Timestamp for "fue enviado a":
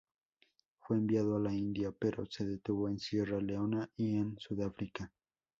0.79-1.39